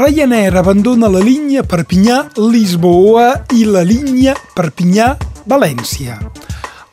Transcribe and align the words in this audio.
Ryanair 0.00 0.56
abandona 0.56 1.10
la 1.12 1.20
línia 1.20 1.60
Perpinyà-Lisboa 1.60 3.26
i 3.52 3.66
la 3.68 3.82
línia 3.84 4.32
Perpinyà-València. 4.56 6.16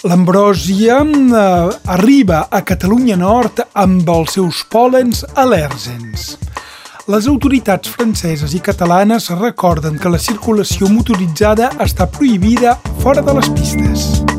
L'Ambròsia 0.04 0.98
eh, 1.08 1.78
arriba 1.96 2.42
a 2.52 2.62
Catalunya 2.68 3.16
Nord 3.16 3.64
amb 3.80 4.12
els 4.12 4.36
seus 4.36 4.60
pòlens 4.68 5.24
al·lèrgens. 5.40 6.34
Les 7.08 7.30
autoritats 7.32 7.96
franceses 7.96 8.52
i 8.52 8.60
catalanes 8.60 9.30
recorden 9.40 9.96
que 9.96 10.12
la 10.12 10.20
circulació 10.20 10.92
motoritzada 10.92 11.72
està 11.80 12.12
prohibida 12.12 12.76
fora 13.00 13.24
de 13.24 13.40
les 13.40 13.56
pistes. 13.56 14.37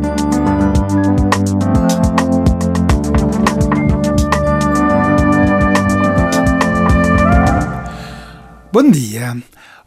Bon 8.78 8.92
dia. 8.94 9.32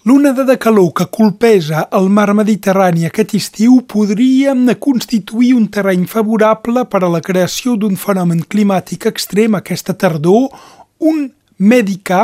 L'onada 0.03 0.43
de 0.43 0.57
calor 0.59 0.89
que 0.91 1.05
colpeja 1.07 1.85
el 1.95 2.09
mar 2.11 2.33
Mediterrani 2.35 3.05
aquest 3.07 3.37
estiu 3.37 3.77
podria 3.87 4.51
constituir 4.85 5.53
un 5.55 5.69
terreny 5.71 6.03
favorable 6.11 6.83
per 6.91 6.99
a 7.05 7.11
la 7.13 7.21
creació 7.23 7.77
d'un 7.79 7.95
fenomen 7.95 8.41
climàtic 8.43 9.07
extrem 9.07 9.55
aquesta 9.55 9.95
tardor, 9.95 10.49
un 10.99 11.29
Medicà, 11.61 12.23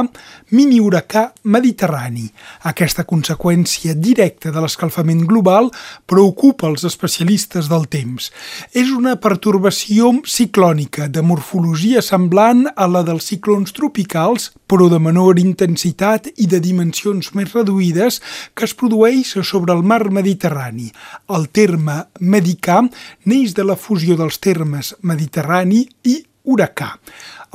mini 0.50 0.80
huracà 0.82 1.28
mediterrani. 1.46 2.24
Aquesta 2.66 3.04
conseqüència 3.06 3.94
directa 3.94 4.50
de 4.50 4.64
l'escalfament 4.64 5.20
global 5.30 5.68
preocupa 6.10 6.66
els 6.72 6.88
especialistes 6.90 7.70
del 7.70 7.86
temps. 7.86 8.32
És 8.74 8.90
una 8.90 9.14
pertorbació 9.22 10.10
ciclònica 10.26 11.06
de 11.14 11.22
morfologia 11.22 12.02
semblant 12.02 12.66
a 12.74 12.88
la 12.90 13.04
dels 13.06 13.30
ciclons 13.30 13.76
tropicals, 13.78 14.50
però 14.66 14.88
de 14.90 14.98
menor 14.98 15.38
intensitat 15.38 16.32
i 16.34 16.48
de 16.50 16.58
dimensions 16.64 17.30
més 17.38 17.54
reduïdes 17.54 18.18
que 18.58 18.66
es 18.66 18.74
produeix 18.74 19.36
sobre 19.46 19.76
el 19.78 19.86
mar 19.86 20.08
Mediterrani. 20.10 20.90
El 21.30 21.46
terme 21.54 22.08
medicà 22.20 22.82
neix 23.30 23.54
de 23.54 23.68
la 23.70 23.78
fusió 23.78 24.18
dels 24.18 24.42
termes 24.42 24.96
mediterrani 25.06 25.86
i 26.10 26.24
huracà. 26.48 26.96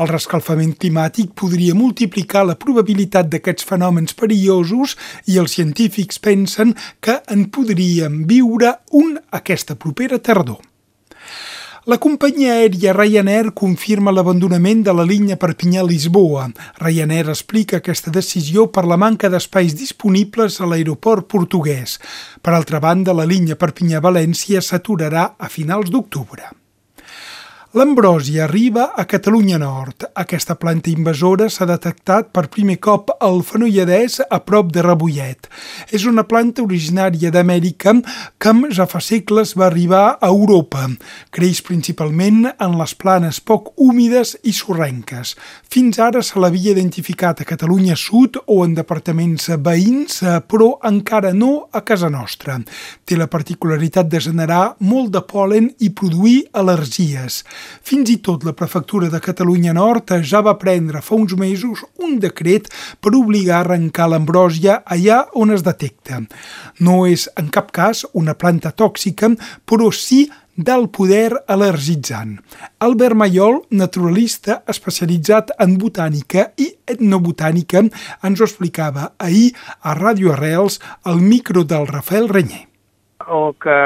El 0.01 0.09
rescalfament 0.09 0.73
climàtic 0.81 1.35
podria 1.37 1.77
multiplicar 1.77 2.47
la 2.49 2.57
probabilitat 2.57 3.29
d'aquests 3.33 3.67
fenòmens 3.69 4.17
perillosos 4.17 4.97
i 5.29 5.37
els 5.43 5.59
científics 5.59 6.23
pensen 6.23 6.73
que 7.01 7.21
en 7.29 7.49
podríem 7.53 8.23
viure 8.31 8.79
un 8.97 9.19
aquesta 9.31 9.77
propera 9.77 10.19
tardor. 10.19 10.63
La 11.91 11.97
companyia 11.99 12.53
aèria 12.61 12.93
Ryanair 12.95 13.51
confirma 13.59 14.13
l'abandonament 14.15 14.85
de 14.87 14.93
la 14.95 15.03
línia 15.03 15.35
Perpinyà-Lisboa. 15.35 16.45
Ryanair 16.79 17.27
explica 17.35 17.81
aquesta 17.83 18.15
decisió 18.15 18.69
per 18.71 18.87
la 18.87 18.97
manca 18.97 19.27
d'espais 19.27 19.75
disponibles 19.75 20.61
a 20.61 20.71
l'aeroport 20.71 21.27
portuguès. 21.27 21.99
Per 22.41 22.55
altra 22.55 22.79
banda, 22.79 23.11
la 23.11 23.27
línia 23.27 23.59
Perpinyà-València 23.59 24.63
s'aturarà 24.63 25.33
a 25.37 25.51
finals 25.51 25.91
d'octubre. 25.91 26.62
L'Ambrosia 27.75 28.45
arriba 28.45 28.93
a 28.93 29.07
Catalunya 29.07 29.57
Nord. 29.57 30.05
Aquesta 30.13 30.59
planta 30.61 30.91
invasora 30.91 31.47
s'ha 31.49 31.65
detectat 31.65 32.27
per 32.29 32.51
primer 32.53 32.75
cop 32.85 33.09
al 33.17 33.39
Fenolledès 33.49 34.19
a 34.29 34.43
prop 34.45 34.69
de 34.75 34.83
Rebollet. 34.85 35.49
És 35.89 36.05
una 36.05 36.27
planta 36.29 36.61
originària 36.61 37.31
d'Amèrica 37.33 37.95
que 38.37 38.53
ja 38.77 38.85
fa 38.85 39.01
segles 39.01 39.55
va 39.57 39.71
arribar 39.71 40.19
a 40.21 40.29
Europa. 40.29 40.85
Creix 41.33 41.63
principalment 41.65 42.51
en 42.53 42.77
les 42.77 42.93
planes 42.93 43.41
poc 43.41 43.73
húmides 43.81 44.35
i 44.45 44.53
sorrenques. 44.53 45.33
Fins 45.65 45.97
ara 45.97 46.21
se 46.21 46.37
l'havia 46.37 46.77
identificat 46.77 47.41
a 47.41 47.49
Catalunya 47.49 47.97
Sud 47.97 48.37
o 48.45 48.67
en 48.67 48.77
departaments 48.77 49.49
veïns, 49.57 50.21
però 50.45 50.75
encara 50.85 51.33
no 51.33 51.71
a 51.73 51.81
casa 51.81 52.13
nostra. 52.13 52.61
Té 53.09 53.17
la 53.17 53.33
particularitat 53.33 54.13
de 54.13 54.21
generar 54.21 54.77
molt 54.85 55.17
de 55.17 55.25
polen 55.25 55.73
i 55.81 55.89
produir 55.89 56.51
al·lergies. 56.53 57.41
Fins 57.83 58.11
i 58.13 58.19
tot 58.25 58.45
la 58.47 58.55
Prefectura 58.57 59.09
de 59.13 59.21
Catalunya 59.23 59.75
Nord 59.77 60.15
ja 60.23 60.43
va 60.45 60.59
prendre 60.59 61.03
fa 61.03 61.17
uns 61.17 61.35
mesos 61.39 61.85
un 62.03 62.19
decret 62.23 62.69
per 63.01 63.15
obligar 63.19 63.59
a 63.59 63.65
arrencar 63.67 64.09
l'ambròsia 64.11 64.83
allà 64.85 65.25
on 65.35 65.55
es 65.55 65.65
detecta. 65.67 66.23
No 66.81 67.03
és 67.07 67.29
en 67.37 67.51
cap 67.55 67.73
cas 67.73 68.07
una 68.13 68.35
planta 68.35 68.73
tòxica, 68.73 69.33
però 69.67 69.91
sí 69.93 70.27
del 70.57 70.89
poder 70.93 71.33
al·lergitzant. 71.49 72.37
Albert 72.85 73.17
Mayol, 73.17 73.63
naturalista 73.71 74.61
especialitzat 74.69 75.55
en 75.63 75.79
botànica 75.81 76.51
i 76.61 76.69
etnobotànica, 76.87 77.87
ens 78.27 78.41
ho 78.41 78.49
explicava 78.49 79.13
ahir 79.19 79.53
a 79.81 79.97
Ràdio 79.97 80.35
Arrels 80.35 80.79
al 81.09 81.25
micro 81.25 81.65
del 81.65 81.89
Rafael 81.89 82.29
Renyer. 82.29 82.67
El 83.23 83.55
que 83.63 83.79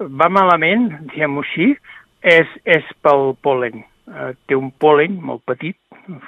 va 0.00 0.28
malament, 0.32 0.88
diguem-ho 1.12 1.44
així, 1.44 1.74
és, 2.22 2.48
és 2.64 2.86
pel 3.02 3.34
polen. 3.42 3.84
Uh, 4.10 4.32
té 4.48 4.56
un 4.58 4.72
polen 4.82 5.20
molt 5.22 5.44
petit, 5.46 5.76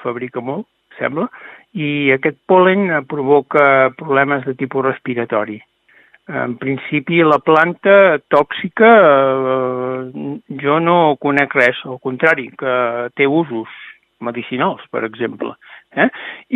fabrica 0.03 0.41
molt, 0.45 0.69
sembla, 0.99 1.27
i 1.73 2.13
aquest 2.15 2.39
polen 2.47 2.91
provoca 3.09 3.91
problemes 3.97 4.45
de 4.47 4.55
tipus 4.59 4.85
respiratori. 4.85 5.59
En 6.29 6.55
principi, 6.57 7.19
la 7.27 7.41
planta 7.43 8.19
tòxica, 8.31 8.91
eh, 8.95 10.37
jo 10.63 10.79
no 10.79 11.17
conec 11.21 11.57
res, 11.59 11.81
al 11.85 11.99
contrari, 11.99 12.47
que 12.57 12.75
té 13.19 13.27
usos 13.27 13.73
medicinals, 14.21 14.85
per 14.93 15.03
exemple. 15.09 15.57
Eh? 15.97 16.09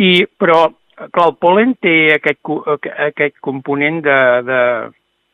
I, 0.07 0.11
però, 0.39 0.69
clar, 1.11 1.27
el 1.27 1.35
polen 1.35 1.75
té 1.83 2.13
aquest, 2.15 2.39
aquest 3.09 3.35
component 3.43 3.99
de, 4.05 4.19
de 4.47 4.61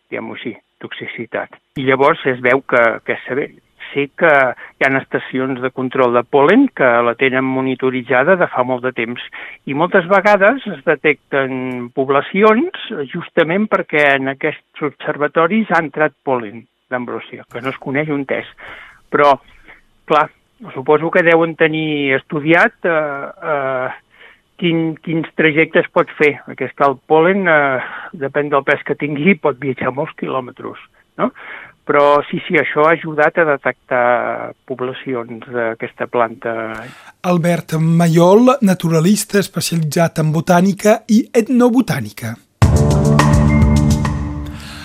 diguem-ho 0.10 0.40
així, 0.40 0.56
toxicitat. 0.82 1.54
I 1.78 1.86
llavors 1.86 2.26
es 2.34 2.42
veu 2.42 2.66
que, 2.66 2.82
que 3.06 3.14
és 3.14 3.24
sever 3.30 3.52
sé 3.94 4.10
que 4.18 4.34
hi 4.34 4.86
ha 4.86 4.92
estacions 5.00 5.62
de 5.62 5.72
control 5.72 6.14
de 6.18 6.24
polen 6.26 6.68
que 6.76 6.90
la 7.08 7.16
tenen 7.20 7.46
monitoritzada 7.46 8.36
de 8.42 8.50
fa 8.52 8.66
molt 8.68 8.84
de 8.84 8.92
temps 8.98 9.24
i 9.70 9.78
moltes 9.78 10.10
vegades 10.12 10.68
es 10.74 10.84
detecten 10.86 11.90
poblacions 11.96 12.92
justament 13.14 13.70
perquè 13.72 14.10
en 14.18 14.34
aquests 14.34 14.86
observatoris 14.90 15.72
ha 15.72 15.82
entrat 15.86 16.18
polen 16.26 16.66
d'ambrosia, 16.94 17.46
que 17.52 17.62
no 17.62 17.74
es 17.74 17.82
coneix 17.82 18.10
un 18.14 18.26
test. 18.30 18.54
Però, 19.14 19.34
clar, 20.10 20.28
suposo 20.74 21.12
que 21.12 21.26
deuen 21.26 21.56
tenir 21.60 22.14
estudiat 22.20 22.88
eh, 22.88 22.96
eh, 23.54 23.90
quin, 24.62 24.94
quins 25.04 25.30
trajectes 25.40 25.90
pot 25.96 26.12
fer, 26.20 26.36
perquè 26.48 26.70
és 26.70 26.86
el 26.88 26.98
polen, 27.10 27.48
eh, 27.50 27.84
depèn 28.26 28.52
del 28.54 28.66
pes 28.68 28.86
que 28.88 28.98
tingui, 29.00 29.36
pot 29.36 29.60
viatjar 29.62 29.94
molts 29.96 30.16
quilòmetres, 30.20 30.82
no? 31.22 31.32
Però 31.88 32.22
sí, 32.30 32.40
sí, 32.48 32.56
això 32.60 32.86
ha 32.88 32.94
ajudat 32.96 33.38
a 33.42 33.48
detectar 33.52 34.06
poblacions 34.70 35.44
d'aquesta 35.52 36.08
planta. 36.08 36.54
Albert 37.28 37.76
Mayol, 37.80 38.56
naturalista 38.64 39.42
especialitzat 39.44 40.24
en 40.24 40.32
botànica 40.36 41.02
i 41.12 41.24
etnobotànica. 41.44 42.36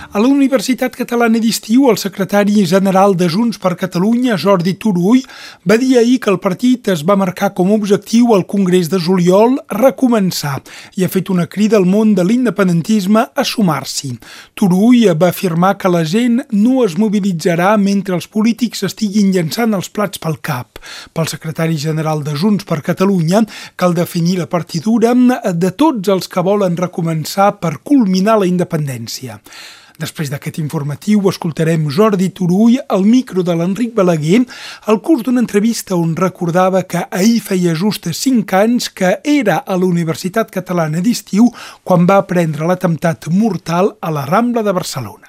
A 0.09 0.21
la 0.25 0.29
Universitat 0.33 0.95
Catalana 0.97 1.37
d'Estiu, 1.37 1.83
el 1.91 1.99
secretari 2.01 2.63
general 2.65 3.13
de 3.21 3.27
Junts 3.29 3.59
per 3.61 3.75
Catalunya, 3.77 4.39
Jordi 4.41 4.73
Turull, 4.81 5.21
va 5.69 5.77
dir 5.77 5.99
ahir 6.01 6.15
que 6.25 6.31
el 6.33 6.39
partit 6.41 6.89
es 6.89 7.03
va 7.05 7.17
marcar 7.21 7.51
com 7.53 7.69
a 7.69 7.75
objectiu 7.77 8.31
al 8.33 8.47
Congrés 8.49 8.89
de 8.89 8.97
juliol 9.05 9.59
recomençar 9.69 10.63
i 10.97 11.05
ha 11.05 11.11
fet 11.13 11.29
una 11.29 11.45
crida 11.45 11.77
al 11.77 11.85
món 11.85 12.15
de 12.17 12.25
l'independentisme 12.25 13.27
a 13.29 13.45
sumar-s'hi. 13.45 14.15
Turull 14.57 15.11
va 15.12 15.29
afirmar 15.29 15.75
que 15.77 15.91
la 15.93 16.00
gent 16.09 16.38
no 16.56 16.87
es 16.87 16.97
mobilitzarà 16.97 17.75
mentre 17.77 18.17
els 18.17 18.31
polítics 18.32 18.87
estiguin 18.88 19.29
llançant 19.35 19.77
els 19.77 19.91
plats 19.93 20.23
pel 20.23 20.38
cap. 20.41 20.81
Pel 21.12 21.29
secretari 21.29 21.77
general 21.77 22.25
de 22.25 22.32
Junts 22.32 22.65
per 22.65 22.81
Catalunya 22.87 23.43
cal 23.77 23.93
definir 23.93 24.38
la 24.41 24.49
partidura 24.49 25.12
de 25.53 25.73
tots 25.77 26.09
els 26.09 26.32
que 26.32 26.47
volen 26.49 26.81
recomençar 26.81 27.59
per 27.61 27.82
culminar 27.85 28.38
la 28.41 28.49
independència. 28.49 29.37
Després 29.99 30.29
d'aquest 30.31 30.61
informatiu 30.62 31.25
escoltarem 31.27 31.89
Jordi 31.91 32.29
Turull 32.31 32.77
al 32.97 33.03
micro 33.03 33.43
de 33.43 33.56
l'Enric 33.59 33.97
Balaguer 33.97 34.45
al 34.93 35.00
curs 35.03 35.25
d'una 35.27 35.43
entrevista 35.43 35.99
on 35.99 36.12
recordava 36.21 36.85
que 36.87 37.03
ahir 37.11 37.41
feia 37.43 37.75
just 37.75 38.06
5 38.06 38.61
anys 38.61 38.87
que 38.95 39.17
era 39.33 39.56
a 39.67 39.79
la 39.81 39.89
Universitat 39.89 40.53
Catalana 40.55 41.03
d'Estiu 41.03 41.50
quan 41.83 42.06
va 42.06 42.21
prendre 42.31 42.71
l'atemptat 42.71 43.27
mortal 43.35 43.97
a 43.99 44.15
la 44.15 44.23
Rambla 44.31 44.62
de 44.62 44.77
Barcelona. 44.79 45.28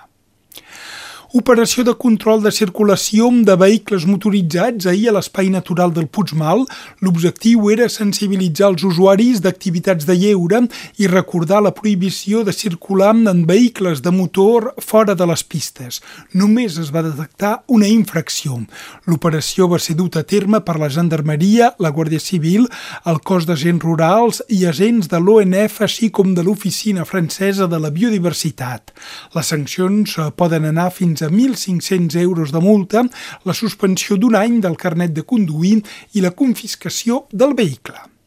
Operació 1.30 1.84
de 1.86 1.94
control 1.94 2.40
de 2.42 2.50
circulació 2.50 3.28
de 3.46 3.54
vehicles 3.54 4.08
motoritzats 4.10 4.88
ahir 4.90 5.12
a 5.12 5.14
l'espai 5.14 5.52
natural 5.54 5.92
del 5.94 6.08
Puigmal. 6.10 6.64
L'objectiu 7.06 7.68
era 7.70 7.86
sensibilitzar 7.86 8.72
els 8.72 8.82
usuaris 8.88 9.38
d'activitats 9.44 10.08
de 10.10 10.16
lleure 10.18 10.64
i 10.98 11.06
recordar 11.06 11.60
la 11.62 11.72
prohibició 11.78 12.42
de 12.44 12.50
circular 12.52 13.12
en 13.14 13.44
vehicles 13.46 14.02
de 14.02 14.10
motor 14.10 14.74
fora 14.82 15.14
de 15.14 15.28
les 15.30 15.44
pistes. 15.44 16.02
Només 16.34 16.80
es 16.82 16.90
va 16.90 17.06
detectar 17.06 17.62
una 17.68 17.86
infracció. 17.86 18.58
L'operació 19.06 19.70
va 19.70 19.78
ser 19.78 20.00
duta 20.02 20.26
a 20.26 20.26
terme 20.26 20.64
per 20.66 20.80
la 20.82 20.90
Gendarmeria, 20.90 21.76
la 21.78 21.94
Guàrdia 21.94 22.20
Civil, 22.20 22.66
el 23.06 23.22
cos 23.22 23.46
d'agents 23.46 23.86
rurals 23.86 24.42
i 24.50 24.64
agents 24.66 25.14
de 25.14 25.22
l'ONF, 25.22 25.78
així 25.86 26.10
com 26.10 26.34
de 26.34 26.42
l'Oficina 26.42 27.06
Francesa 27.06 27.70
de 27.70 27.78
la 27.78 27.94
Biodiversitat. 27.94 28.98
Les 29.38 29.54
sancions 29.54 30.18
eh, 30.18 30.32
poden 30.34 30.66
anar 30.66 30.90
fins 30.90 31.19
fins 31.20 31.22
a 31.22 31.30
1.500 31.30 32.16
euros 32.22 32.52
de 32.52 32.60
multa, 32.60 33.04
la 33.44 33.54
suspensió 33.54 34.18
d'un 34.18 34.36
any 34.36 34.60
del 34.62 34.78
carnet 34.78 35.12
de 35.14 35.24
conduir 35.24 35.82
i 36.14 36.22
la 36.22 36.32
confiscació 36.32 37.26
del 37.32 37.56
vehicle. 37.56 38.19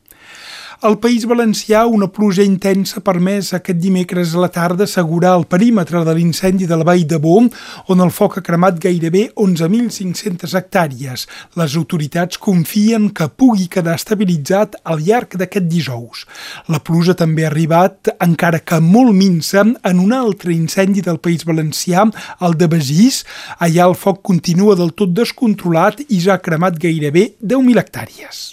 Al 0.83 0.97
País 0.99 1.23
Valencià, 1.31 1.85
una 1.87 2.09
pluja 2.11 2.43
intensa 2.43 2.97
ha 2.99 3.05
permès 3.07 3.53
aquest 3.55 3.79
dimecres 3.79 4.33
a 4.35 4.41
la 4.43 4.49
tarda 4.51 4.83
assegurar 4.83 5.37
el 5.39 5.45
perímetre 5.47 6.01
de 6.03 6.15
l'incendi 6.17 6.67
de 6.67 6.75
la 6.81 6.83
Vall 6.89 7.05
de 7.07 7.21
Bo, 7.23 7.37
on 7.95 8.03
el 8.03 8.11
foc 8.11 8.41
ha 8.41 8.43
cremat 8.43 8.81
gairebé 8.83 9.29
11.500 9.45 10.57
hectàrees. 10.59 11.29
Les 11.55 11.79
autoritats 11.79 12.43
confien 12.49 13.07
que 13.15 13.31
pugui 13.31 13.69
quedar 13.71 13.95
estabilitzat 13.95 14.75
al 14.83 15.07
llarg 15.07 15.39
d'aquest 15.39 15.71
dijous. 15.71 16.27
La 16.67 16.83
pluja 16.83 17.15
també 17.15 17.47
ha 17.47 17.53
arribat, 17.53 18.11
encara 18.19 18.59
que 18.59 18.83
molt 18.83 19.15
minsa, 19.15 19.63
en 19.63 20.03
un 20.03 20.11
altre 20.19 20.51
incendi 20.51 21.07
del 21.07 21.23
País 21.23 21.47
Valencià, 21.47 22.09
el 22.43 22.59
de 22.59 22.67
Besís. 22.75 23.23
Allà 23.63 23.87
el 23.87 23.95
foc 23.95 24.25
continua 24.27 24.75
del 24.75 24.97
tot 24.99 25.15
descontrolat 25.15 26.03
i 26.09 26.19
ja 26.27 26.41
ha 26.41 26.43
cremat 26.43 26.83
gairebé 26.83 27.37
10.000 27.39 27.87
hectàrees. 27.87 28.49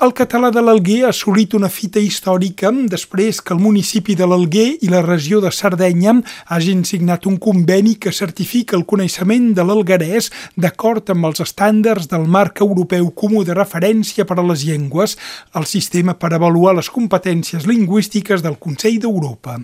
El 0.00 0.14
català 0.16 0.48
de 0.48 0.62
l'Alguer 0.64 1.02
ha 1.04 1.08
assolit 1.12 1.52
una 1.52 1.68
fita 1.68 2.00
històrica 2.00 2.70
després 2.88 3.42
que 3.44 3.52
el 3.52 3.58
municipi 3.60 4.14
de 4.16 4.24
l'Alguer 4.24 4.78
i 4.80 4.88
la 4.88 5.02
regió 5.04 5.42
de 5.44 5.50
Sardenya 5.52 6.14
hagin 6.56 6.86
signat 6.88 7.26
un 7.28 7.34
conveni 7.36 7.98
que 8.00 8.08
certifica 8.16 8.78
el 8.78 8.86
coneixement 8.88 9.50
de 9.58 9.66
l'algarès 9.68 10.30
d'acord 10.56 11.12
amb 11.12 11.28
els 11.28 11.42
estàndards 11.44 12.08
del 12.08 12.24
marc 12.24 12.62
europeu 12.64 13.10
comú 13.12 13.42
de 13.44 13.52
referència 13.58 14.24
per 14.24 14.38
a 14.40 14.46
les 14.46 14.62
llengües, 14.64 15.18
el 15.52 15.68
sistema 15.68 16.16
per 16.16 16.32
avaluar 16.32 16.72
les 16.78 16.88
competències 16.88 17.68
lingüístiques 17.68 18.40
del 18.40 18.56
Consell 18.56 18.96
d'Europa. 19.04 19.58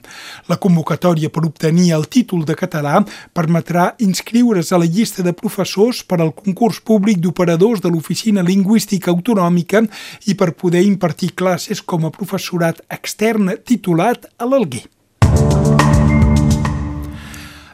La 0.52 0.60
convocatòria 0.60 1.32
per 1.32 1.46
obtenir 1.48 1.94
el 1.96 2.06
títol 2.12 2.44
de 2.44 2.58
català 2.60 3.00
permetrà 3.32 3.94
inscriure's 4.04 4.68
a 4.68 4.84
la 4.84 4.92
llista 4.98 5.24
de 5.24 5.32
professors 5.32 6.04
per 6.04 6.20
al 6.20 6.36
concurs 6.36 6.84
públic 6.84 7.24
d'operadors 7.24 7.80
de 7.80 7.88
l'Oficina 7.88 8.44
Lingüística 8.44 9.16
Autonòmica 9.16 9.86
i 10.26 10.34
per 10.34 10.52
poder 10.54 10.84
impartir 10.86 11.34
classes 11.34 11.82
com 11.82 12.06
a 12.06 12.12
professorat 12.14 12.82
extern 12.90 13.54
titulat 13.64 14.28
a 14.38 14.48
l'Alguer. 14.48 14.86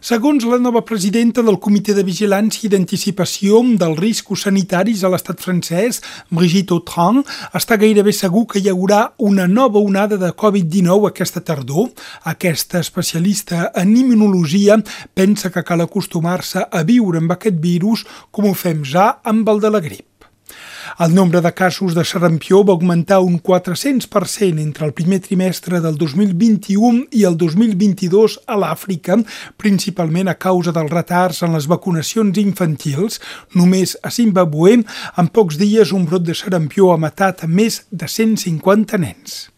Segons 0.02 0.42
la 0.50 0.56
nova 0.58 0.80
presidenta 0.82 1.44
del 1.46 1.60
Comitè 1.62 1.94
de 1.94 2.02
Vigilància 2.02 2.66
i 2.66 2.70
d'Anticipació 2.72 3.60
dels 3.78 4.00
Riscos 4.02 4.42
Sanitaris 4.48 5.04
a 5.06 5.12
l'estat 5.12 5.38
francès, 5.38 6.00
Brigitte 6.26 6.74
Autran, 6.74 7.22
està 7.54 7.78
gairebé 7.78 8.10
segur 8.10 8.42
que 8.50 8.58
hi 8.58 8.66
haurà 8.72 9.04
una 9.22 9.46
nova 9.46 9.78
onada 9.78 10.18
de 10.18 10.34
Covid-19 10.34 11.06
aquesta 11.12 11.46
tardor. 11.46 11.92
Aquesta 12.26 12.82
especialista 12.82 13.68
en 13.78 13.94
immunologia 13.94 14.82
pensa 15.14 15.54
que 15.54 15.62
cal 15.62 15.86
acostumar-se 15.86 16.66
a 16.66 16.82
viure 16.82 17.22
amb 17.22 17.38
aquest 17.38 17.62
virus 17.62 18.02
com 18.32 18.50
ho 18.50 18.56
fem 18.58 18.82
ja 18.82 19.12
amb 19.22 19.54
el 19.54 19.62
de 19.62 19.70
la 19.70 19.86
grip. 19.86 20.11
El 20.98 21.14
nombre 21.14 21.40
de 21.40 21.52
casos 21.54 21.94
de 21.94 22.04
sarampió 22.04 22.62
va 22.64 22.74
augmentar 22.74 23.20
un 23.20 23.38
400% 23.40 24.60
entre 24.60 24.86
el 24.86 24.92
primer 24.92 25.20
trimestre 25.20 25.80
del 25.80 25.96
2021 25.96 27.06
i 27.10 27.24
el 27.24 27.38
2022 27.40 28.40
a 28.46 28.58
l'Àfrica, 28.60 29.16
principalment 29.56 30.28
a 30.28 30.36
causa 30.36 30.74
dels 30.76 30.92
retards 30.92 31.42
en 31.46 31.56
les 31.56 31.68
vacunacions 31.70 32.36
infantils. 32.42 33.20
Només 33.54 33.96
a 34.02 34.10
Zimbabue, 34.10 34.82
en 35.16 35.32
pocs 35.32 35.56
dies, 35.60 35.96
un 35.96 36.04
brot 36.04 36.28
de 36.28 36.36
sarampió 36.36 36.92
ha 36.92 37.00
matat 37.00 37.46
més 37.48 37.84
de 37.90 38.08
150 38.08 39.00
nens. 39.00 39.51